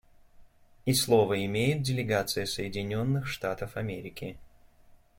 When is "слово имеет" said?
0.95-1.83